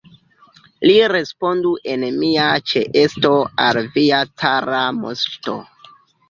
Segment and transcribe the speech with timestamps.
[0.85, 3.31] Li respondu en mia ĉeesto
[3.67, 5.57] al via cara moŝto!